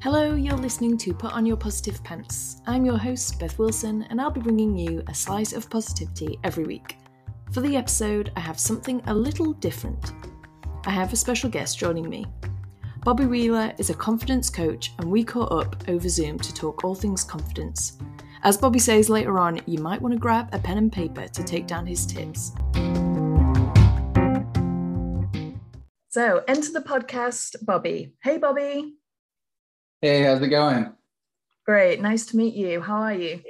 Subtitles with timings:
[0.00, 2.62] Hello, you're listening to Put On Your Positive Pants.
[2.68, 6.62] I'm your host, Beth Wilson, and I'll be bringing you a slice of positivity every
[6.62, 6.98] week.
[7.50, 10.12] For the episode, I have something a little different.
[10.86, 12.24] I have a special guest joining me.
[13.04, 16.94] Bobby Wheeler is a confidence coach, and we caught up over Zoom to talk all
[16.94, 17.98] things confidence.
[18.44, 21.42] As Bobby says later on, you might want to grab a pen and paper to
[21.42, 22.52] take down his tips.
[26.10, 28.14] So, enter the podcast, Bobby.
[28.22, 28.94] Hey, Bobby.
[30.00, 30.92] Hey, how's it going?
[31.66, 32.00] Great.
[32.00, 32.80] Nice to meet you.
[32.80, 33.40] How are you?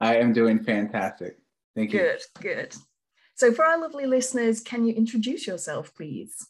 [0.00, 1.38] I am doing fantastic.
[1.74, 1.98] Thank you.
[1.98, 2.76] Good, good.
[3.34, 6.46] So, for our lovely listeners, can you introduce yourself, please?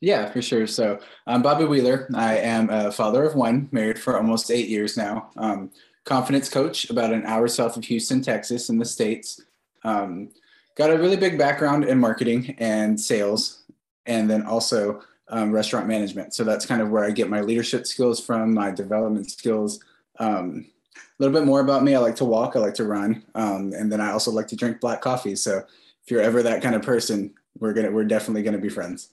[0.00, 0.68] Yeah, for sure.
[0.68, 2.08] So, I'm Bobby Wheeler.
[2.14, 5.30] I am a father of one, married for almost eight years now.
[5.36, 5.72] Um,
[6.04, 9.40] confidence coach, about an hour south of Houston, Texas, in the States.
[9.82, 10.30] Um,
[10.76, 13.64] got a really big background in marketing and sales
[14.06, 16.34] and then also um, restaurant management.
[16.34, 19.80] So that's kind of where I get my leadership skills from, my development skills.
[20.18, 21.94] Um, a little bit more about me.
[21.94, 24.56] I like to walk, I like to run, um, and then I also like to
[24.56, 25.36] drink black coffee.
[25.36, 25.58] So
[26.02, 29.10] if you're ever that kind of person, we're gonna we're definitely gonna be friends.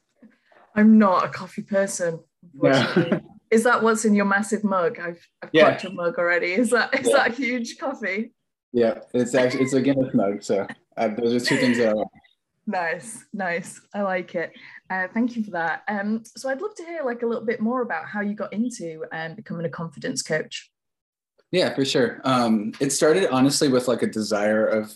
[0.75, 2.19] I'm not a coffee person.
[2.61, 3.19] Yeah.
[3.51, 4.99] is that what's in your massive mug?
[4.99, 5.71] I've, I've yeah.
[5.71, 6.53] got your mug already.
[6.53, 7.13] Is that is yeah.
[7.17, 8.31] that huge coffee?
[8.73, 10.43] Yeah, it's actually it's a Guinness mug.
[10.43, 12.07] So uh, those are two things that I like.
[12.69, 13.79] Nice, nice.
[13.93, 14.51] I like it.
[14.89, 15.83] Uh, thank you for that.
[15.87, 18.51] Um, so I'd love to hear like a little bit more about how you got
[18.51, 20.69] into um, becoming a confidence coach.
[21.49, 22.19] Yeah, for sure.
[22.25, 24.93] Um, it started honestly with like a desire of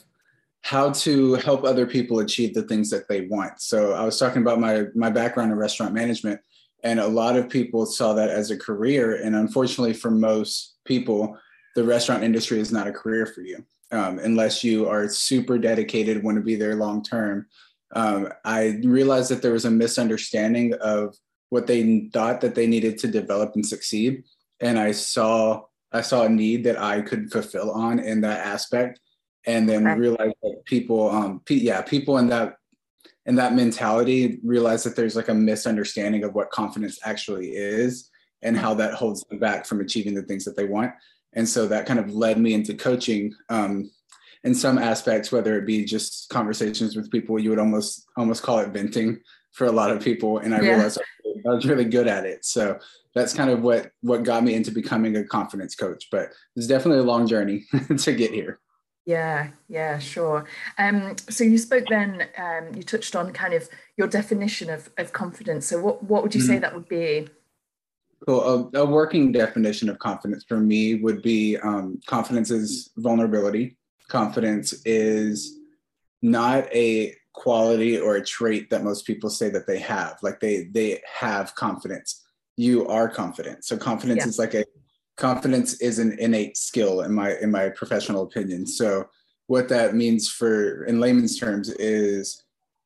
[0.63, 3.61] how to help other people achieve the things that they want.
[3.61, 6.41] So I was talking about my my background in restaurant management,
[6.83, 9.15] and a lot of people saw that as a career.
[9.23, 11.37] And unfortunately, for most people,
[11.75, 16.23] the restaurant industry is not a career for you um, unless you are super dedicated,
[16.23, 17.47] want to be there long term.
[17.93, 21.15] Um, I realized that there was a misunderstanding of
[21.49, 24.23] what they thought that they needed to develop and succeed,
[24.59, 28.99] and I saw I saw a need that I could fulfill on in that aspect,
[29.45, 29.99] and then okay.
[29.99, 32.55] realized that people, um, pe- yeah, people in that
[33.25, 38.09] in that mentality realize that there's like a misunderstanding of what confidence actually is
[38.41, 40.91] and how that holds them back from achieving the things that they want
[41.33, 43.89] and so that kind of led me into coaching um,
[44.43, 48.59] in some aspects whether it be just conversations with people you would almost almost call
[48.59, 49.19] it venting
[49.51, 50.39] for a lot of people.
[50.39, 50.69] And i yeah.
[50.69, 50.99] realized
[51.45, 52.45] i was really good at it.
[52.45, 52.79] So
[53.13, 56.07] that's kind of what what got me into becoming a confidence coach.
[56.11, 57.65] But it's definitely a long journey
[57.97, 58.59] to get here.
[59.05, 60.45] Yeah yeah sure.
[60.77, 65.13] Um so you spoke then um you touched on kind of your definition of of
[65.13, 65.65] confidence.
[65.65, 66.61] So what what would you say mm-hmm.
[66.61, 67.29] that would be
[68.25, 68.69] Cool.
[68.73, 73.77] A, a, working definition of confidence for me would be um, confidence is vulnerability.
[74.09, 75.57] Confidence is
[76.21, 80.17] not a quality or a trait that most people say that they have.
[80.21, 82.23] Like they they have confidence.
[82.57, 83.65] You are confident.
[83.65, 84.27] So confidence yeah.
[84.27, 84.65] is like a
[85.17, 88.67] confidence is an innate skill in my in my professional opinion.
[88.67, 89.07] So
[89.47, 92.43] what that means for in layman's terms is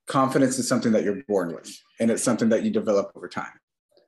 [0.07, 3.59] confidence is something that you're born with and it's something that you develop over time.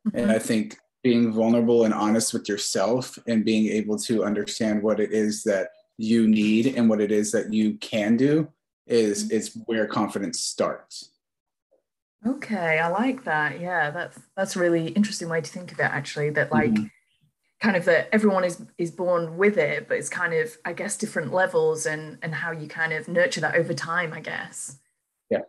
[0.08, 0.18] Mm-hmm.
[0.18, 5.00] And I think being vulnerable and honest with yourself and being able to understand what
[5.00, 8.48] it is that you need and what it is that you can do
[8.86, 9.36] is mm-hmm.
[9.36, 11.12] is where confidence starts.
[12.26, 13.60] Okay i like that.
[13.60, 16.86] Yeah that's that's a really interesting way to think of it actually that like mm-hmm.
[17.62, 20.98] kind of that everyone is is born with it but it's kind of i guess
[20.98, 24.78] different levels and and how you kind of nurture that over time i guess.
[25.30, 25.42] Yeah.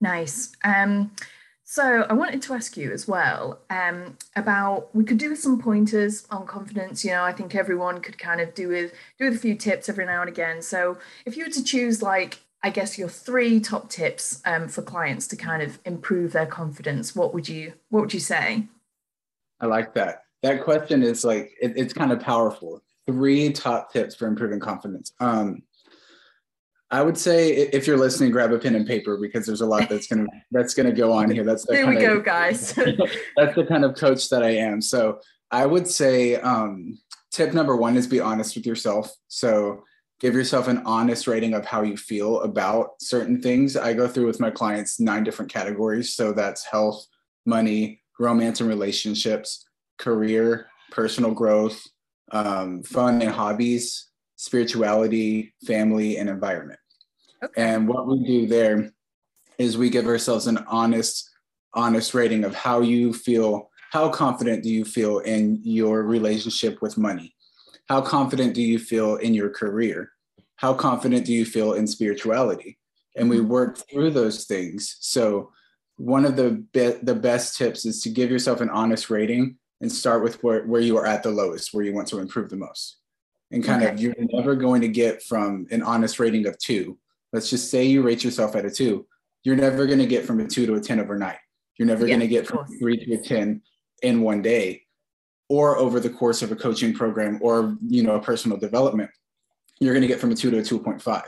[0.00, 0.52] Nice.
[0.64, 1.12] Um
[1.64, 5.60] so I wanted to ask you as well um, about we could do with some
[5.60, 7.04] pointers on confidence.
[7.04, 9.88] You know, I think everyone could kind of do with do with a few tips
[9.88, 10.60] every now and again.
[10.60, 14.82] So if you were to choose like I guess your three top tips um, for
[14.82, 18.64] clients to kind of improve their confidence, what would you what would you say?
[19.60, 20.24] I like that.
[20.42, 22.82] That question is like it, it's kind of powerful.
[23.06, 25.12] Three top tips for improving confidence.
[25.20, 25.62] Um,
[26.92, 29.88] I would say if you're listening, grab a pen and paper because there's a lot
[29.88, 31.42] that's gonna that's gonna go on here.
[31.42, 32.74] That's the here we go, of, guys.
[33.36, 34.82] that's the kind of coach that I am.
[34.82, 36.98] So I would say um,
[37.30, 39.10] tip number one is be honest with yourself.
[39.28, 39.84] So
[40.20, 43.74] give yourself an honest rating of how you feel about certain things.
[43.74, 46.14] I go through with my clients nine different categories.
[46.14, 47.06] So that's health,
[47.46, 49.64] money, romance and relationships,
[49.98, 51.82] career, personal growth,
[52.32, 56.78] um, fun and hobbies, spirituality, family, and environment.
[57.42, 57.62] Okay.
[57.62, 58.92] And what we do there
[59.58, 61.30] is we give ourselves an honest,
[61.74, 66.96] honest rating of how you feel, how confident do you feel in your relationship with
[66.96, 67.34] money?
[67.88, 70.10] How confident do you feel in your career?
[70.56, 72.78] How confident do you feel in spirituality?
[73.16, 74.96] And we work through those things.
[75.00, 75.52] So
[75.96, 79.90] one of the be- the best tips is to give yourself an honest rating and
[79.90, 82.56] start with where, where you are at the lowest, where you want to improve the
[82.56, 82.98] most.
[83.50, 83.92] And kind okay.
[83.92, 86.98] of, you're never going to get from an honest rating of two.
[87.32, 89.06] Let's just say you rate yourself at a two.
[89.44, 91.38] You're never going to get from a two to a 10 overnight.
[91.78, 93.62] You're never yeah, going to get from three to a 10
[94.02, 94.82] in one day
[95.48, 99.10] or over the course of a coaching program or, you know, a personal development.
[99.80, 101.24] You're going to get from a two to a 2.5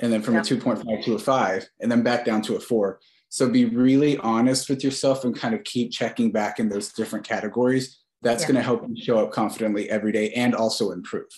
[0.00, 0.40] and then from yeah.
[0.40, 3.00] a 2.5 to a five and then back down to a four.
[3.30, 7.26] So be really honest with yourself and kind of keep checking back in those different
[7.26, 7.98] categories.
[8.22, 8.48] That's yeah.
[8.48, 11.28] going to help you show up confidently every day and also improve.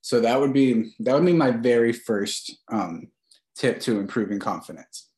[0.00, 3.08] So that would be that would be my very first um,
[3.58, 5.08] tip to improving confidence.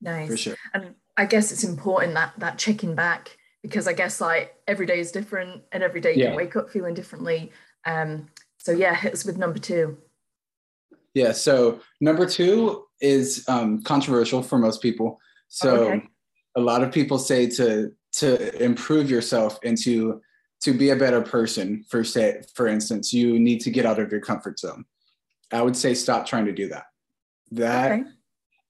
[0.00, 0.28] Nice.
[0.28, 0.56] For sure.
[0.74, 5.00] And I guess it's important that that checking back because I guess like every day
[5.00, 6.36] is different and every day you yeah.
[6.36, 7.50] wake up feeling differently.
[7.84, 9.98] Um, so yeah, hit us with number two.
[11.14, 11.32] Yeah.
[11.32, 15.18] So number two is um, controversial for most people.
[15.48, 16.06] So oh, okay.
[16.56, 20.20] a lot of people say to to improve yourself and to
[20.60, 24.10] to be a better person for say for instance you need to get out of
[24.10, 24.84] your comfort zone
[25.52, 26.84] i would say stop trying to do that
[27.52, 28.02] that okay.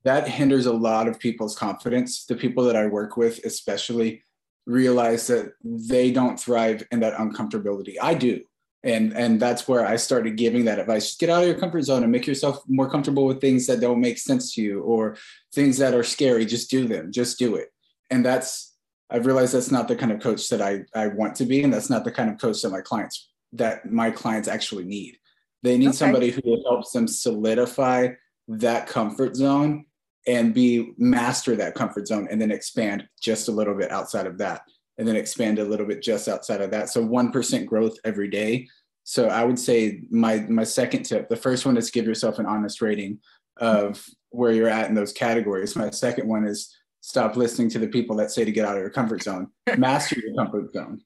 [0.04, 2.24] that hinders a lot of people's confidence.
[2.24, 4.22] The people that i work with especially
[4.66, 7.94] realize that they don't thrive in that uncomfortability.
[8.00, 8.42] I do.
[8.84, 11.06] And and that's where i started giving that advice.
[11.06, 13.80] Just get out of your comfort zone and make yourself more comfortable with things that
[13.80, 15.16] don't make sense to you or
[15.52, 16.46] things that are scary.
[16.46, 17.10] Just do them.
[17.10, 17.72] Just do it.
[18.10, 18.76] And that's
[19.10, 21.72] I've realized that's not the kind of coach that I, I want to be, and
[21.72, 25.16] that's not the kind of coach that my clients that my clients actually need.
[25.62, 25.96] They need okay.
[25.96, 28.10] somebody who helps them solidify
[28.48, 29.84] that comfort zone
[30.26, 34.38] and be master that comfort zone and then expand just a little bit outside of
[34.38, 34.62] that
[34.96, 38.66] and then expand a little bit just outside of that so 1% growth every day
[39.04, 42.46] so i would say my my second tip the first one is give yourself an
[42.46, 43.18] honest rating
[43.58, 47.88] of where you're at in those categories my second one is stop listening to the
[47.88, 49.48] people that say to get out of your comfort zone.
[49.78, 51.00] Master your comfort zone.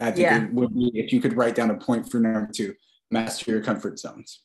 [0.00, 0.42] I think yeah.
[0.42, 2.74] it would be if you could write down a point for number two,
[3.12, 4.40] master your comfort zones.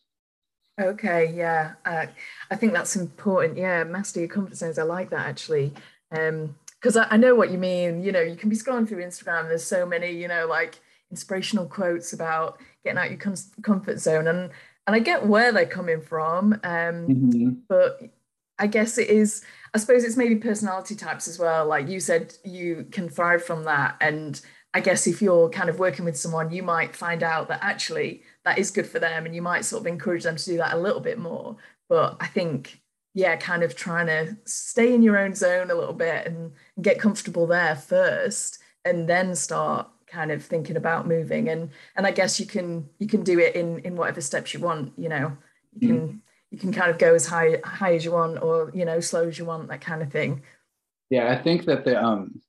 [0.80, 2.06] Okay, yeah, uh,
[2.50, 3.58] I think that's important.
[3.58, 4.80] Yeah, master your comfort zones.
[4.80, 5.74] I like that actually,
[6.10, 8.04] because um, I, I, know what you mean.
[8.04, 9.48] You know, you can be scrolling through Instagram.
[9.48, 10.80] There's so many, you know, like
[11.12, 14.52] inspirational quotes about getting out your com- comfort zone, and
[14.88, 16.54] and I get where they're coming from.
[16.54, 17.50] Um, mm-hmm.
[17.68, 18.10] But
[18.60, 19.44] I guess it is,
[19.74, 21.66] I suppose it's maybe personality types as well.
[21.66, 23.96] Like you said, you can thrive from that.
[24.02, 24.40] And
[24.74, 28.24] I guess if you're kind of working with someone, you might find out that actually
[28.45, 30.74] that is good for them and you might sort of encourage them to do that
[30.74, 31.57] a little bit more.
[31.88, 32.81] But I think,
[33.13, 36.51] yeah, kind of trying to stay in your own zone a little bit and
[36.81, 41.50] get comfortable there first and then start kind of thinking about moving.
[41.50, 44.59] And and i guess you can you can do it in in whatever steps you
[44.59, 45.38] want you know.
[45.80, 46.19] You can mm.
[46.51, 49.27] you can kind of go as high high as you want or you know slow
[49.27, 50.41] as you want that kind of thing.
[51.09, 52.39] Yeah i think that the um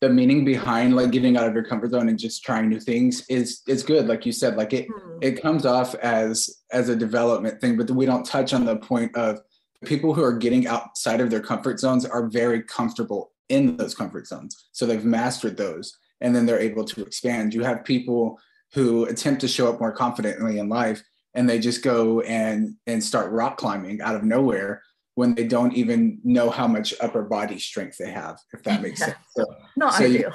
[0.00, 3.24] the meaning behind like getting out of your comfort zone and just trying new things
[3.28, 5.18] is is good like you said like it hmm.
[5.20, 9.14] it comes off as as a development thing but we don't touch on the point
[9.16, 9.40] of
[9.84, 14.26] people who are getting outside of their comfort zones are very comfortable in those comfort
[14.26, 18.38] zones so they've mastered those and then they're able to expand you have people
[18.74, 21.02] who attempt to show up more confidently in life
[21.34, 24.82] and they just go and and start rock climbing out of nowhere
[25.18, 29.00] when they don't even know how much upper body strength they have if that makes
[29.00, 29.16] sense.
[29.36, 29.44] So,
[29.76, 30.32] not so ideal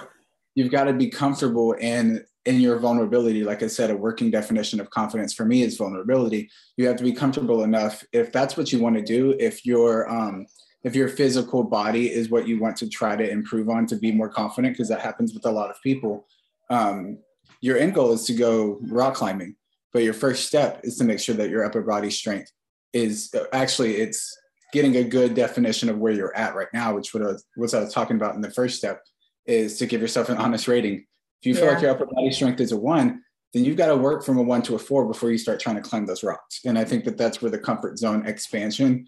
[0.56, 3.46] you, have got to be comfortable in in your vulnerability.
[3.46, 6.50] Like i said a working definition of confidence for me is vulnerability.
[6.76, 10.10] You have to be comfortable enough if that's what you want to do if your
[10.10, 10.46] um
[10.84, 14.12] if your physical body is what you want to try to improve on to be
[14.12, 16.28] more confident because that happens with a lot of people
[16.70, 17.18] um
[17.62, 19.56] your end goal is to go rock climbing
[19.94, 22.52] but your first step is to make sure that your upper body strength
[22.92, 24.38] is actually it's
[24.74, 27.74] getting a good definition of where you're at right now, which what I was, what
[27.74, 29.02] I was talking about in the first step
[29.46, 30.96] is to give yourself an honest rating.
[30.96, 31.72] If you feel yeah.
[31.74, 33.22] like your upper body strength is a one,
[33.54, 35.76] then you've got to work from a one to a four before you start trying
[35.76, 36.62] to climb those rocks.
[36.66, 39.06] And I think that that's where the comfort zone expansion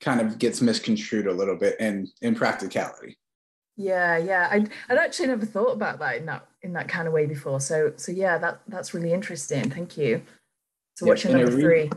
[0.00, 3.18] kind of gets misconstrued a little bit in in practicality.
[3.76, 4.48] Yeah, yeah.
[4.50, 7.60] I I'd actually never thought about that in that in that kind of way before.
[7.60, 9.68] So so yeah, that that's really interesting.
[9.68, 10.22] Thank you.
[10.94, 11.90] So what's your number re- three?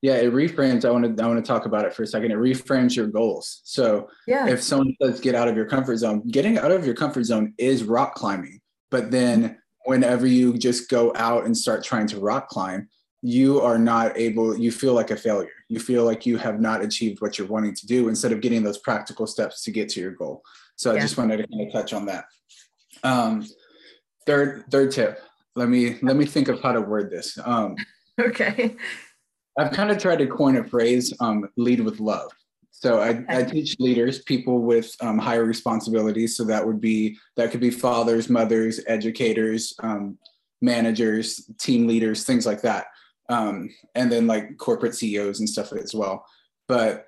[0.00, 0.84] Yeah, it reframes.
[0.84, 2.30] I want to I want to talk about it for a second.
[2.30, 3.60] It reframes your goals.
[3.64, 4.48] So yeah.
[4.48, 7.54] if someone says get out of your comfort zone, getting out of your comfort zone
[7.58, 8.60] is rock climbing.
[8.90, 12.88] But then whenever you just go out and start trying to rock climb,
[13.22, 15.50] you are not able, you feel like a failure.
[15.68, 18.62] You feel like you have not achieved what you're wanting to do instead of getting
[18.62, 20.42] those practical steps to get to your goal.
[20.76, 20.98] So yeah.
[20.98, 22.26] I just wanted to kind of touch on that.
[23.02, 23.46] Um,
[24.26, 25.20] third, third tip.
[25.56, 27.36] Let me let me think of how to word this.
[27.44, 27.74] Um,
[28.20, 28.76] okay.
[29.58, 32.30] I've kind of tried to coin a phrase, um, lead with love.
[32.70, 36.36] So I, I teach leaders, people with um, higher responsibilities.
[36.36, 40.16] So that would be that could be fathers, mothers, educators, um,
[40.62, 42.86] managers, team leaders, things like that,
[43.28, 46.24] um, and then like corporate CEOs and stuff as well.
[46.68, 47.06] But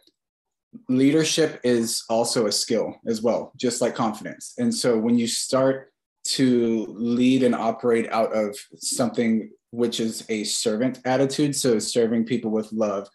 [0.88, 4.54] leadership is also a skill as well, just like confidence.
[4.58, 5.92] And so when you start
[6.22, 12.50] to lead and operate out of something which is a servant attitude, so serving people
[12.50, 13.08] with love,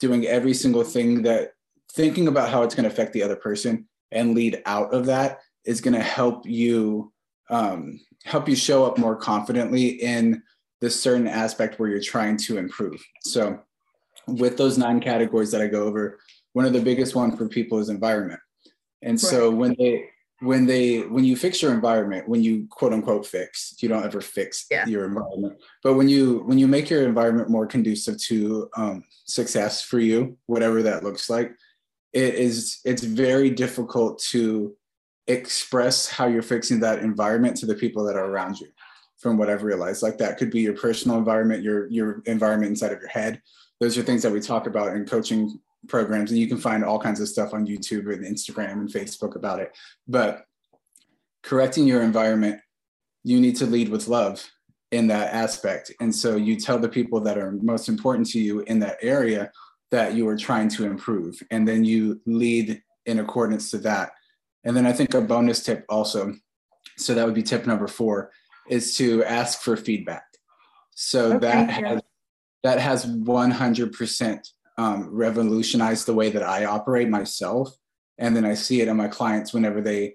[0.00, 1.52] doing every single thing that
[1.92, 5.40] thinking about how it's going to affect the other person and lead out of that
[5.64, 7.12] is going to help you
[7.48, 10.42] um, help you show up more confidently in
[10.80, 13.02] the certain aspect where you're trying to improve.
[13.22, 13.60] So,
[14.26, 16.18] with those nine categories that I go over,
[16.52, 18.40] one of the biggest one for people is environment.
[19.02, 19.20] And right.
[19.20, 20.08] so when they
[20.40, 24.20] when they when you fix your environment, when you quote unquote fix, you don't ever
[24.20, 24.86] fix yeah.
[24.86, 29.82] your environment, but when you when you make your environment more conducive to um, success
[29.82, 31.52] for you, whatever that looks like,
[32.12, 34.76] it is it's very difficult to
[35.26, 38.68] express how you're fixing that environment to the people that are around you.
[39.18, 42.92] From what i've realized like that could be your personal environment your your environment inside
[42.92, 43.40] of your head.
[43.80, 46.98] Those are things that we talk about in coaching programs and you can find all
[46.98, 49.76] kinds of stuff on youtube and instagram and facebook about it
[50.08, 50.44] but
[51.42, 52.60] correcting your environment
[53.22, 54.44] you need to lead with love
[54.92, 58.60] in that aspect and so you tell the people that are most important to you
[58.60, 59.50] in that area
[59.90, 61.40] that you are trying to improve.
[61.50, 64.10] And then you lead in accordance to that.
[64.64, 66.34] And then I think a bonus tip also,
[66.96, 68.32] so that would be tip number four,
[68.68, 70.24] is to ask for feedback.
[70.94, 71.88] So okay, that yeah.
[71.88, 72.02] has
[72.62, 77.74] that has 100% um, revolutionized the way that I operate myself.
[78.18, 80.14] And then I see it in my clients whenever they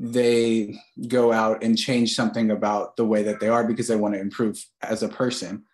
[0.00, 0.78] they
[1.08, 4.20] go out and change something about the way that they are because they want to
[4.20, 5.64] improve as a person.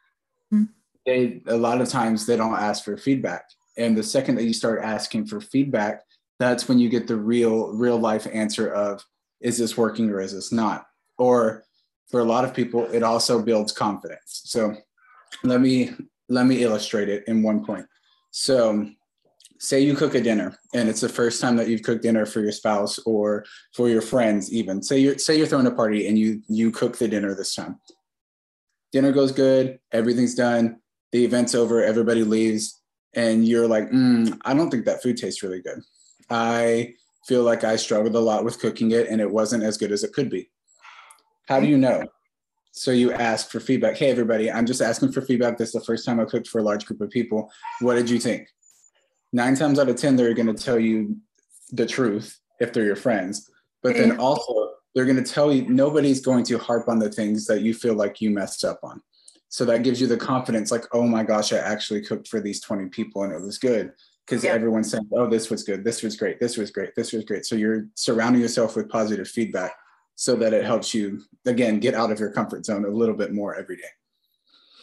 [0.52, 0.64] Mm-hmm
[1.07, 3.45] they a lot of times they don't ask for feedback.
[3.76, 6.02] And the second that you start asking for feedback
[6.40, 9.04] that's when you get the real real life answer of
[9.40, 10.87] is this working or is this not?
[11.19, 11.64] Or
[12.11, 14.43] for a lot of people it also builds confidence.
[14.45, 14.76] So
[15.43, 15.90] let me
[16.28, 17.87] let me illustrate it in one point
[18.35, 18.88] so
[19.59, 22.41] say you cook a dinner and it's the first time that you've cooked dinner for
[22.41, 26.19] your spouse or for your friends even say you're say you're throwing a party and
[26.19, 27.79] you you cook the dinner this time
[28.93, 30.76] dinner goes good everything's done
[31.14, 32.83] the event's over, everybody leaves,
[33.14, 35.81] and you're like, mm, I don't think that food tastes really good.
[36.29, 36.95] I
[37.29, 40.03] feel like I struggled a lot with cooking it and it wasn't as good as
[40.03, 40.50] it could be.
[41.47, 42.05] How do you know?
[42.76, 43.97] So you ask for feedback.
[43.97, 45.57] Hey, everybody, I'm just asking for feedback.
[45.57, 47.49] This is the first time I cooked for a large group of people.
[47.78, 48.49] What did you think?
[49.33, 51.16] Nine times out of 10, they're going to tell you
[51.71, 53.49] the truth if they're your friends.
[53.81, 54.21] But then mm-hmm.
[54.21, 57.75] also, they're going to tell you nobody's going to harp on the things that you
[57.75, 59.00] feel like you messed up on.
[59.50, 62.61] So that gives you the confidence, like, oh my gosh, I actually cooked for these
[62.61, 63.93] 20 people and it was good.
[64.26, 64.50] Because yeah.
[64.50, 67.47] everyone's saying, oh, this was good, this was great, this was great, this was great.
[67.47, 69.76] So you're surrounding yourself with positive feedback
[70.14, 73.33] so that it helps you, again, get out of your comfort zone a little bit
[73.33, 73.83] more every day.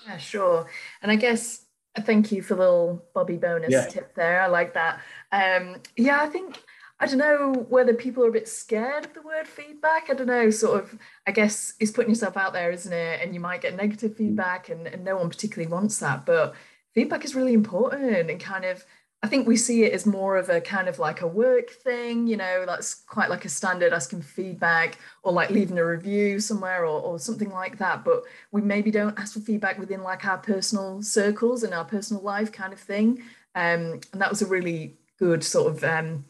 [0.07, 0.69] Yeah, sure.
[1.01, 1.65] And I guess
[2.01, 3.85] thank you for the little Bobby bonus yeah.
[3.85, 4.41] tip there.
[4.41, 4.99] I like that.
[5.31, 6.61] Um, yeah, I think
[6.99, 10.09] I don't know whether people are a bit scared of the word feedback.
[10.09, 13.21] I don't know, sort of, I guess it's putting yourself out there, isn't it?
[13.21, 16.25] And you might get negative feedback, and, and no one particularly wants that.
[16.25, 16.55] But
[16.93, 18.85] feedback is really important and kind of,
[19.23, 22.25] I think we see it as more of a kind of like a work thing,
[22.25, 26.85] you know, that's quite like a standard asking feedback or like leaving a review somewhere
[26.85, 28.03] or, or something like that.
[28.03, 32.23] But we maybe don't ask for feedback within like our personal circles and our personal
[32.23, 33.21] life kind of thing.
[33.53, 36.25] Um, and that was a really good sort of um,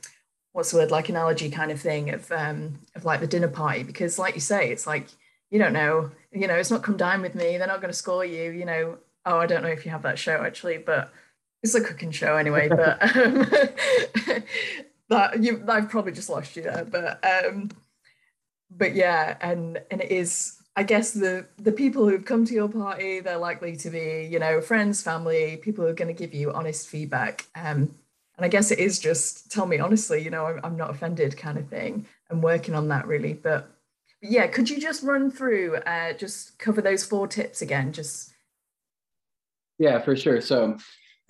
[0.53, 3.83] what's the word like analogy kind of thing of um of like the dinner party
[3.83, 5.07] because like you say it's like
[5.49, 7.97] you don't know you know it's not come dine with me they're not going to
[7.97, 11.11] score you you know oh i don't know if you have that show actually but
[11.63, 13.45] it's a cooking show anyway but um
[15.09, 17.69] that you i've probably just lost you there but um
[18.69, 22.69] but yeah and and it is I guess the the people who've come to your
[22.69, 26.33] party, they're likely to be, you know, friends, family, people who are going to give
[26.33, 27.45] you honest feedback.
[27.55, 27.93] Um,
[28.37, 31.37] and I guess it is just tell me honestly, you know, I'm, I'm not offended
[31.37, 32.05] kind of thing.
[32.29, 33.33] I'm working on that really.
[33.33, 33.69] But,
[34.21, 37.91] but yeah, could you just run through, uh, just cover those four tips again?
[37.91, 38.31] Just.
[39.77, 40.39] Yeah, for sure.
[40.41, 40.77] So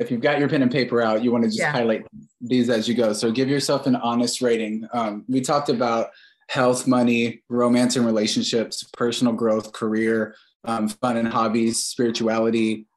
[0.01, 1.71] if you've got your pen and paper out, you want to just yeah.
[1.71, 2.05] highlight
[2.41, 3.13] these as you go.
[3.13, 4.87] So give yourself an honest rating.
[4.93, 6.07] Um, we talked about
[6.49, 12.87] health, money, romance and relationships, personal growth, career, um, fun and hobbies, spirituality,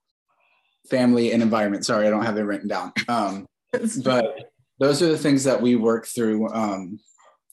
[0.89, 1.85] family, and environment.
[1.85, 2.93] Sorry, I don't have it written down.
[3.07, 3.47] Um,
[4.03, 6.99] but those are the things that we work through um,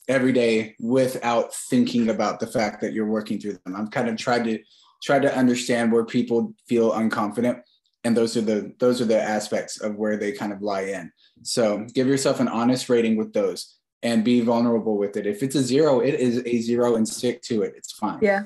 [0.07, 3.75] every day without thinking about the fact that you're working through them.
[3.75, 4.59] I'm kind of tried to
[5.03, 7.63] try to understand where people feel unconfident
[8.03, 11.11] and those are the those are the aspects of where they kind of lie in.
[11.43, 15.27] So give yourself an honest rating with those and be vulnerable with it.
[15.27, 17.73] If it's a zero it is a zero and stick to it.
[17.77, 18.19] It's fine.
[18.21, 18.43] Yeah.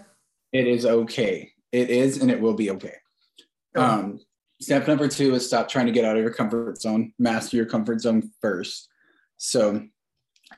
[0.52, 1.52] It is okay.
[1.72, 2.96] It is and it will be okay.
[3.76, 4.20] Um,
[4.62, 7.14] step number two is stop trying to get out of your comfort zone.
[7.20, 8.90] Master your comfort zone first.
[9.38, 9.86] So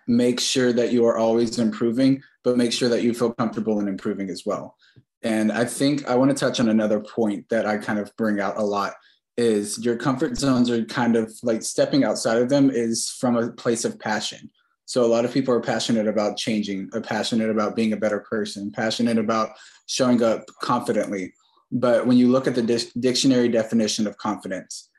[0.07, 3.87] make sure that you are always improving but make sure that you feel comfortable in
[3.87, 4.75] improving as well
[5.23, 8.39] and I think I want to touch on another point that I kind of bring
[8.39, 8.93] out a lot
[9.35, 13.51] is your comfort zones are kind of like stepping outside of them is from a
[13.51, 14.49] place of passion.
[14.85, 18.19] So a lot of people are passionate about changing, are passionate about being a better
[18.21, 19.49] person, passionate about
[19.87, 21.33] showing up confidently.
[21.71, 24.89] But when you look at the dis- dictionary definition of confidence,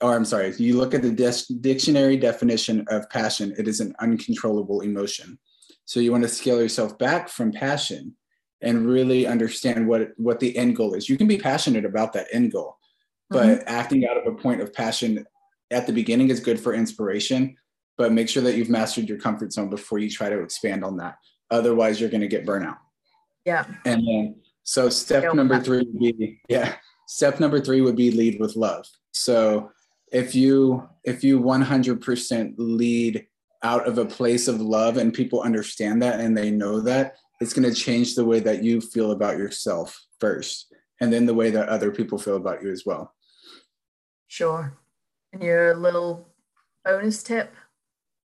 [0.00, 3.94] or I'm sorry, you look at the dis- dictionary definition of passion, it is an
[4.00, 5.38] uncontrollable emotion.
[5.84, 8.16] So you want to scale yourself back from passion
[8.64, 11.08] and really understand what what the end goal is.
[11.08, 12.78] You can be passionate about that end goal,
[13.30, 13.62] but mm-hmm.
[13.66, 15.24] acting out of a point of passion
[15.70, 17.56] at the beginning is good for inspiration,
[17.96, 20.96] but make sure that you've mastered your comfort zone before you try to expand on
[20.96, 21.16] that.
[21.50, 22.78] Otherwise, you're going to get burnout.
[23.44, 23.66] Yeah.
[23.84, 28.40] And then so step number 3 would be yeah, step number 3 would be lead
[28.40, 28.86] with love.
[29.12, 29.70] So
[30.10, 33.26] if you if you 100% lead
[33.62, 37.52] out of a place of love and people understand that and they know that it's
[37.52, 41.50] going to change the way that you feel about yourself first and then the way
[41.50, 43.12] that other people feel about you as well.
[44.28, 44.78] Sure.
[45.32, 46.28] And your little
[46.84, 47.54] bonus tip?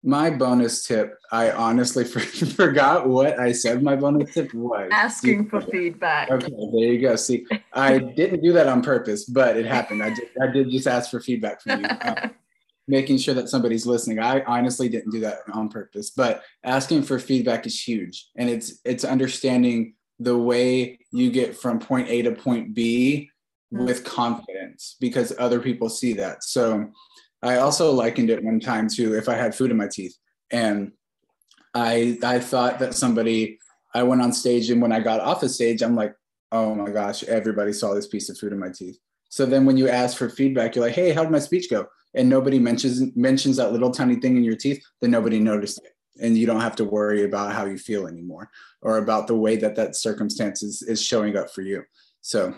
[0.02, 4.88] My bonus tip i honestly forgot what i said my bonus tip was.
[4.92, 6.30] Asking for feedback.
[6.30, 7.16] Okay there you go.
[7.16, 10.02] See i didn't do that on purpose but it happened.
[10.02, 11.88] I did, I did just ask for feedback from you.
[12.02, 12.30] Um,
[12.88, 14.20] making sure that somebody's listening.
[14.20, 18.28] I honestly didn't do that on purpose, but asking for feedback is huge.
[18.36, 23.30] And it's it's understanding the way you get from point A to point B
[23.72, 23.84] mm-hmm.
[23.84, 26.44] with confidence because other people see that.
[26.44, 26.90] So
[27.42, 30.16] I also likened it one time to if I had food in my teeth
[30.50, 30.92] and
[31.74, 33.58] I I thought that somebody
[33.94, 36.14] I went on stage and when I got off the stage I'm like
[36.52, 38.98] oh my gosh everybody saw this piece of food in my teeth.
[39.28, 41.86] So then when you ask for feedback you're like hey how did my speech go?
[42.16, 45.92] And nobody mentions mentions that little tiny thing in your teeth, then nobody noticed it.
[46.20, 48.50] And you don't have to worry about how you feel anymore
[48.80, 51.84] or about the way that that circumstance is, is showing up for you.
[52.22, 52.54] So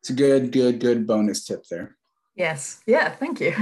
[0.00, 1.96] it's a good, good, good bonus tip there.
[2.34, 2.80] Yes.
[2.84, 3.10] Yeah.
[3.10, 3.54] Thank you.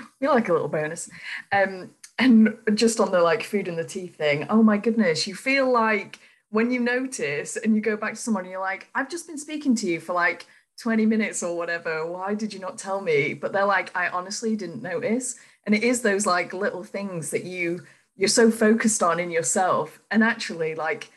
[0.20, 1.08] we like a little bonus.
[1.50, 5.34] Um, and just on the like food and the teeth thing, oh my goodness, you
[5.34, 9.26] feel like when you notice and you go back to someone you're like, I've just
[9.26, 10.46] been speaking to you for like
[10.82, 12.04] 20 minutes or whatever.
[12.04, 13.34] Why did you not tell me?
[13.34, 15.36] But they're like, I honestly didn't notice.
[15.64, 17.82] And it is those like little things that you
[18.16, 20.00] you're so focused on in yourself.
[20.10, 21.10] And actually, like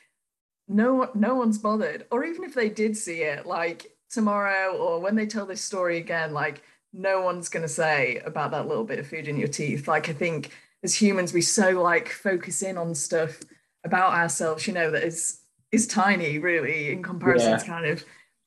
[0.67, 2.05] no no one's bothered.
[2.11, 5.97] Or even if they did see it, like tomorrow or when they tell this story
[5.97, 6.61] again, like
[6.93, 9.87] no one's gonna say about that little bit of food in your teeth.
[9.87, 10.51] Like I think
[10.83, 13.39] as humans, we so like focus in on stuff
[13.83, 15.39] about ourselves, you know, that is
[15.71, 17.57] is tiny really in comparison yeah.
[17.57, 18.05] to kind of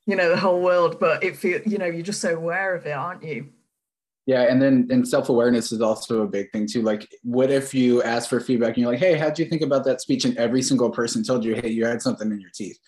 [0.09, 2.85] you know the whole world but it feel you know you're just so aware of
[2.85, 3.47] it aren't you?
[4.25, 8.01] Yeah and then and self-awareness is also a big thing too like what if you
[8.03, 10.25] ask for feedback and you're like hey how'd you think about that speech?
[10.25, 12.79] And every single person told you hey you had something in your teeth.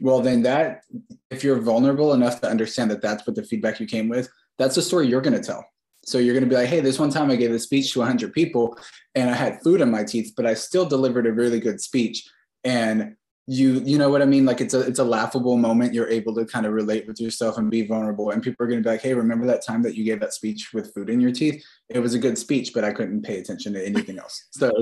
[0.00, 0.82] Well then that
[1.30, 4.74] if you're vulnerable enough to understand that that's what the feedback you came with that's
[4.74, 5.64] the story you're going to tell.
[6.04, 8.00] So you're going to be like hey this one time i gave a speech to
[8.00, 8.76] 100 people
[9.14, 12.28] and i had food in my teeth but i still delivered a really good speech
[12.64, 14.44] and you you know what i mean?
[14.44, 15.94] Like it's a it's a laughable moment.
[15.94, 18.30] You're able to kind of relate with yourself and be vulnerable.
[18.30, 20.34] And people are going to be like hey remember that time that you gave that
[20.34, 21.64] speech with food in your teeth?
[21.88, 24.46] It was a good speech but i couldn't pay attention to anything else.
[24.52, 24.72] So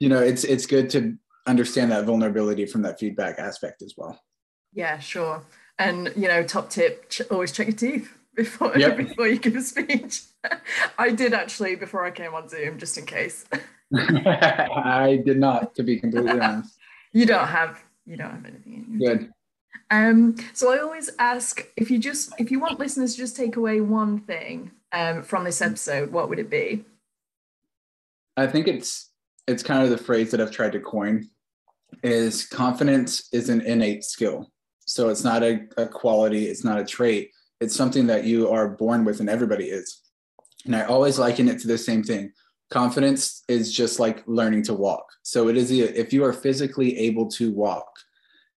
[0.00, 4.20] you know it's it's good to understand that vulnerability from that feedback aspect as well.
[4.74, 5.42] Yeah sure.
[5.78, 8.98] And you know top tip ch- always check your teeth before yep.
[8.98, 10.24] before you give a speech.
[10.98, 13.46] I did actually before i came on zoom just in case.
[13.94, 16.76] I did not to be completely honest.
[17.12, 19.32] You don't have you don't have anything in your Good.
[19.90, 23.56] Um, so I always ask if you just if you want listeners to just take
[23.56, 26.84] away one thing um, from this episode, what would it be?
[28.36, 29.10] I think it's
[29.46, 31.28] it's kind of the phrase that I've tried to coin
[32.02, 34.50] is confidence is an innate skill.
[34.86, 37.30] So it's not a, a quality, it's not a trait.
[37.60, 40.02] It's something that you are born with and everybody is.
[40.64, 42.32] And I always liken it to the same thing
[42.70, 45.04] confidence is just like learning to walk.
[45.22, 47.88] So it is if you are physically able to walk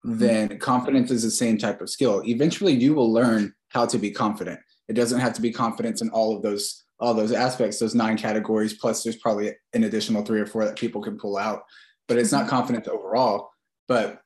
[0.04, 0.18] mm-hmm.
[0.18, 2.22] then confidence is the same type of skill.
[2.26, 4.60] Eventually you will learn how to be confident.
[4.88, 8.16] It doesn't have to be confidence in all of those all those aspects those nine
[8.16, 11.64] categories plus there's probably an additional three or four that people can pull out
[12.06, 12.50] but it's not mm-hmm.
[12.50, 13.50] confidence overall.
[13.88, 14.20] But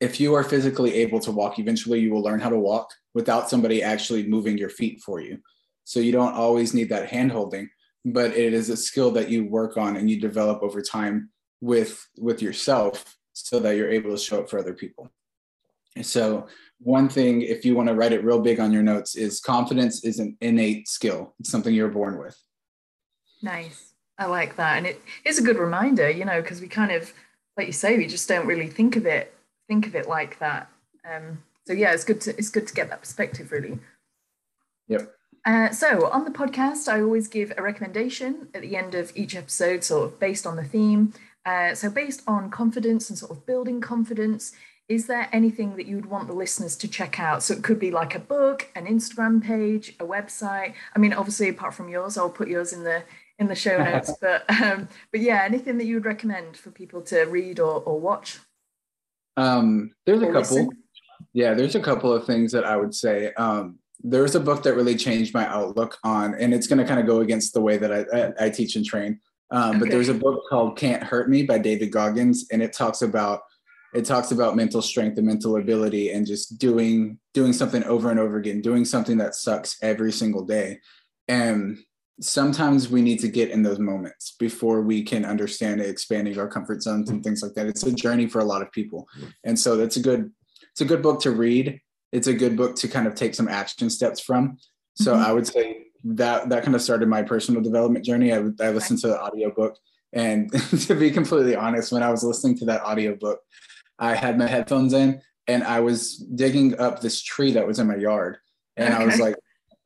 [0.00, 3.50] if you are physically able to walk eventually you will learn how to walk without
[3.50, 5.38] somebody actually moving your feet for you.
[5.84, 7.68] So you don't always need that hand holding,
[8.04, 12.06] but it is a skill that you work on and you develop over time with
[12.18, 15.10] with yourself so that you're able to show up for other people.
[16.02, 16.46] So
[16.78, 20.04] one thing, if you want to write it real big on your notes, is confidence
[20.04, 21.34] is an innate skill.
[21.38, 22.36] It's something you're born with.
[23.42, 23.92] Nice.
[24.18, 24.78] I like that.
[24.78, 27.12] And it is a good reminder, you know, because we kind of,
[27.56, 29.34] like you say, we just don't really think of it,
[29.68, 30.68] think of it like that.
[31.10, 33.78] Um, so yeah, it's good to it's good to get that perspective really.
[34.88, 35.14] Yep.
[35.44, 39.34] Uh, so on the podcast, I always give a recommendation at the end of each
[39.34, 41.12] episode, sort of based on the theme.
[41.44, 44.52] Uh, so based on confidence and sort of building confidence,
[44.88, 47.42] is there anything that you would want the listeners to check out?
[47.42, 50.74] So it could be like a book, an Instagram page, a website.
[50.94, 53.02] I mean, obviously, apart from yours, I'll put yours in the
[53.38, 54.12] in the show notes.
[54.20, 57.98] but um, but yeah, anything that you would recommend for people to read or, or
[57.98, 58.38] watch?
[59.36, 60.40] Um, there's a couple.
[60.40, 60.70] Listen?
[61.32, 63.32] Yeah, there's a couple of things that I would say.
[63.34, 67.00] Um, there's a book that really changed my outlook on, and it's going to kind
[67.00, 69.20] of go against the way that I, I, I teach and train.
[69.50, 69.78] Um, okay.
[69.80, 73.40] But there's a book called "Can't Hurt Me" by David Goggins, and it talks about
[73.94, 78.18] it talks about mental strength and mental ability and just doing doing something over and
[78.18, 80.80] over again doing something that sucks every single day.
[81.28, 81.78] And
[82.20, 86.82] sometimes we need to get in those moments before we can understand expanding our comfort
[86.82, 87.66] zones and things like that.
[87.66, 89.06] It's a journey for a lot of people.
[89.44, 90.30] And so that's a good
[90.70, 91.78] it's a good book to read
[92.12, 94.56] it's a good book to kind of take some action steps from
[94.94, 95.24] so mm-hmm.
[95.24, 99.00] i would say that that kind of started my personal development journey i, I listened
[99.00, 99.76] to the audiobook
[100.12, 100.52] and
[100.86, 103.40] to be completely honest when i was listening to that audiobook
[104.02, 107.86] I had my headphones in and I was digging up this tree that was in
[107.86, 108.38] my yard.
[108.76, 109.02] And okay.
[109.02, 109.36] I was like,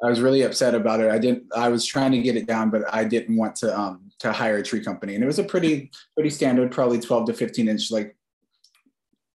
[0.02, 1.10] I was really upset about it.
[1.10, 4.10] I didn't, I was trying to get it down, but I didn't want to, um,
[4.20, 5.14] to hire a tree company.
[5.14, 8.16] And it was a pretty, pretty standard, probably 12 to 15 inch, like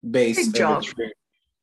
[0.10, 0.48] base.
[0.48, 0.84] Big job.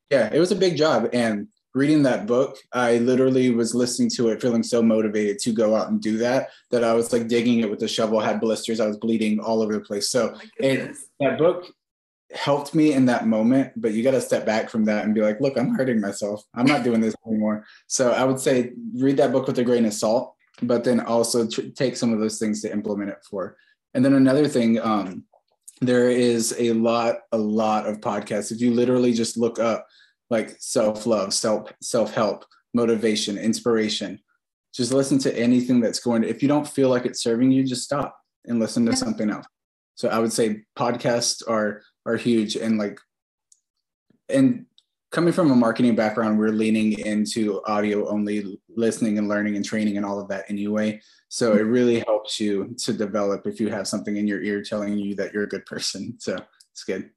[0.09, 1.09] Yeah, it was a big job.
[1.13, 5.75] And reading that book, I literally was listening to it, feeling so motivated to go
[5.75, 8.79] out and do that, that I was like digging it with the shovel, had blisters,
[8.79, 10.09] I was bleeding all over the place.
[10.09, 11.65] So oh it, that book
[12.33, 15.21] helped me in that moment but you got to step back from that and be
[15.21, 19.15] like look i'm hurting myself i'm not doing this anymore so i would say read
[19.15, 22.37] that book with a grain of salt but then also tr- take some of those
[22.37, 23.55] things to implement it for
[23.93, 25.23] and then another thing um,
[25.81, 28.51] there is a lot a lot of podcasts.
[28.51, 29.87] If you literally just look up
[30.29, 34.19] like self-love self self-help motivation inspiration
[34.73, 37.63] just listen to anything that's going to, if you don't feel like it's serving you
[37.63, 39.45] just stop and listen to something else.
[39.95, 42.99] So i would say podcasts are are huge and like
[44.29, 44.65] and
[45.11, 49.97] coming from a marketing background we're leaning into audio only listening and learning and training
[49.97, 53.87] and all of that anyway so it really helps you to develop if you have
[53.87, 56.37] something in your ear telling you that you're a good person so
[56.71, 57.09] it's good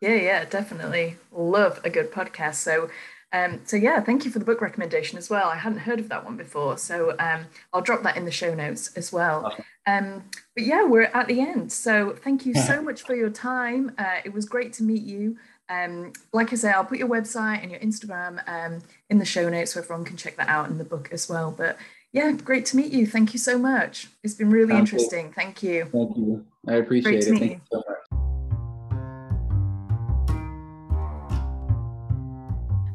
[0.00, 2.88] yeah yeah definitely love a good podcast so
[3.32, 5.48] um, so yeah, thank you for the book recommendation as well.
[5.48, 8.54] I hadn't heard of that one before, so um, I'll drop that in the show
[8.54, 9.54] notes as well.
[9.86, 11.72] Um, but yeah, we're at the end.
[11.72, 13.92] So thank you so much for your time.
[13.98, 15.36] Uh, it was great to meet you.
[15.68, 19.48] Um, like I say, I'll put your website and your Instagram um, in the show
[19.48, 21.50] notes so everyone can check that out in the book as well.
[21.56, 21.76] But
[22.12, 23.06] yeah, great to meet you.
[23.06, 24.08] Thank you so much.
[24.22, 25.26] It's been really Thank interesting.
[25.26, 25.32] You.
[25.32, 25.84] Thank you.
[25.86, 26.46] Thank you.
[26.68, 27.30] I appreciate great it.
[27.30, 27.48] Thank you.
[27.48, 27.86] you so much.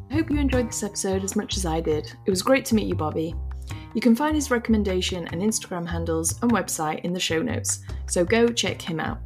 [0.10, 2.12] I hope you enjoyed this episode as much as I did.
[2.26, 3.34] It was great to meet you, Bobby.
[3.94, 8.24] You can find his recommendation and Instagram handles and website in the show notes, so
[8.24, 9.20] go check him out.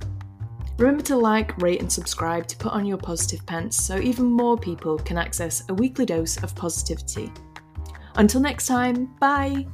[0.77, 4.57] Remember to like, rate, and subscribe to put on your positive pants so even more
[4.57, 7.31] people can access a weekly dose of positivity.
[8.15, 9.65] Until next time, bye!